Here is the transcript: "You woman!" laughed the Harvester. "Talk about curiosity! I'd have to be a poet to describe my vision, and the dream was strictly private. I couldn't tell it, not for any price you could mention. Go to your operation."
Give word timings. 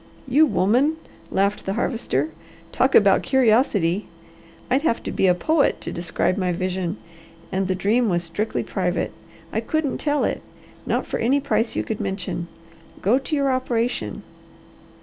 "You 0.27 0.47
woman!" 0.47 0.95
laughed 1.29 1.63
the 1.67 1.73
Harvester. 1.73 2.29
"Talk 2.71 2.95
about 2.95 3.21
curiosity! 3.21 4.07
I'd 4.67 4.81
have 4.81 5.03
to 5.03 5.11
be 5.11 5.27
a 5.27 5.35
poet 5.35 5.79
to 5.81 5.91
describe 5.91 6.37
my 6.37 6.51
vision, 6.51 6.97
and 7.51 7.67
the 7.67 7.75
dream 7.75 8.09
was 8.09 8.23
strictly 8.23 8.63
private. 8.63 9.11
I 9.53 9.61
couldn't 9.61 9.99
tell 9.99 10.23
it, 10.23 10.41
not 10.87 11.05
for 11.05 11.19
any 11.19 11.39
price 11.39 11.75
you 11.75 11.83
could 11.83 12.01
mention. 12.01 12.47
Go 13.03 13.19
to 13.19 13.35
your 13.35 13.51
operation." 13.51 14.23